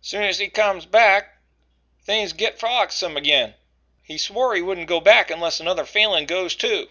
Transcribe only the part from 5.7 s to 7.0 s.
Falin goes too.